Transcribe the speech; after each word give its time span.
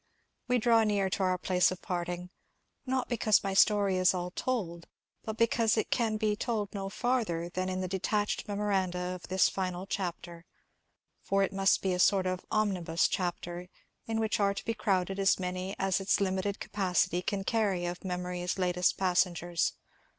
We 0.47 0.57
draw 0.57 0.83
near 0.83 1.11
to 1.11 1.21
our 1.21 1.37
place 1.37 1.69
of 1.69 1.79
parting; 1.83 2.31
not 2.87 3.07
because 3.07 3.43
my 3.43 3.53
story 3.53 3.97
is 3.97 4.15
all 4.15 4.31
told, 4.31 4.87
but 5.23 5.37
because 5.37 5.77
it 5.77 5.91
can 5.91 6.17
be 6.17 6.35
told 6.35 6.73
no 6.73 6.89
&rther 6.89 7.53
than 7.53 7.69
in 7.69 7.81
the 7.81 7.87
detached 7.87 8.47
memoranda 8.47 8.97
of 8.97 9.27
this 9.27 9.47
final 9.47 9.85
chapter. 9.85 10.47
For 11.21 11.43
it 11.43 11.53
must 11.53 11.83
be 11.83 11.93
a 11.93 11.99
sort 11.99 12.25
of 12.25 12.43
omnibus 12.49 13.07
chapter, 13.07 13.69
in 14.07 14.19
which 14.19 14.39
are 14.39 14.55
to 14.55 14.65
be 14.65 14.73
crowded 14.73 15.19
as 15.19 15.37
many 15.39 15.75
as 15.77 15.99
its 15.99 16.19
limited 16.19 16.59
capacity 16.59 17.21
can 17.21 17.43
carry 17.43 17.85
of 17.85 18.03
memory's 18.03 18.57
latest 18.57 18.97
passengers. 18.97 19.73